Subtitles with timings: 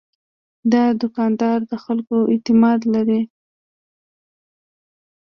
[0.71, 3.21] دا دوکاندار د خلکو اعتماد لري.